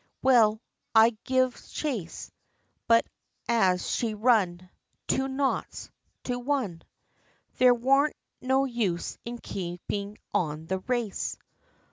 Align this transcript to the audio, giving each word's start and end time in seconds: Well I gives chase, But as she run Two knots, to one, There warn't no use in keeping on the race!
Well 0.23 0.59
I 0.95 1.15
gives 1.25 1.69
chase, 1.69 2.31
But 2.87 3.05
as 3.47 3.87
she 3.87 4.15
run 4.15 4.71
Two 5.07 5.27
knots, 5.27 5.91
to 6.23 6.39
one, 6.39 6.81
There 7.59 7.75
warn't 7.75 8.15
no 8.41 8.65
use 8.65 9.19
in 9.25 9.37
keeping 9.37 10.17
on 10.33 10.65
the 10.65 10.79
race! 10.79 11.37